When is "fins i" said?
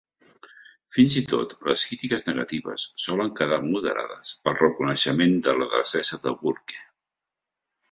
0.95-1.21